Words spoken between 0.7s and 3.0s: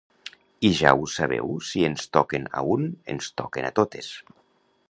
ja ho sabeu si ens toquen a un